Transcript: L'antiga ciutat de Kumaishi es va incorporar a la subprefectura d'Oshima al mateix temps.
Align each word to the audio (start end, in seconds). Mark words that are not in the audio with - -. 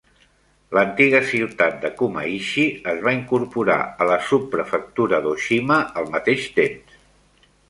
L'antiga 0.75 1.19
ciutat 1.31 1.75
de 1.83 1.91
Kumaishi 1.99 2.65
es 2.93 3.05
va 3.09 3.13
incorporar 3.19 3.77
a 3.85 4.09
la 4.13 4.19
subprefectura 4.31 5.21
d'Oshima 5.27 5.79
al 6.03 6.11
mateix 6.17 6.51
temps. 6.61 6.99